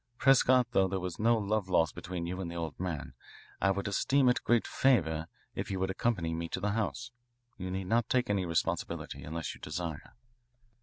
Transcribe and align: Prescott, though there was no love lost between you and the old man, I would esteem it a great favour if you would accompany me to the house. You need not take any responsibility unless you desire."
Prescott, 0.17 0.65
though 0.71 0.87
there 0.87 0.99
was 0.99 1.19
no 1.19 1.37
love 1.37 1.69
lost 1.69 1.93
between 1.93 2.25
you 2.25 2.41
and 2.41 2.49
the 2.49 2.55
old 2.55 2.79
man, 2.79 3.13
I 3.61 3.69
would 3.69 3.87
esteem 3.87 4.29
it 4.29 4.39
a 4.39 4.41
great 4.41 4.65
favour 4.65 5.27
if 5.53 5.69
you 5.69 5.79
would 5.79 5.91
accompany 5.91 6.33
me 6.33 6.49
to 6.49 6.59
the 6.59 6.71
house. 6.71 7.11
You 7.59 7.69
need 7.69 7.85
not 7.85 8.09
take 8.09 8.27
any 8.27 8.47
responsibility 8.47 9.21
unless 9.21 9.53
you 9.53 9.61
desire." 9.61 10.15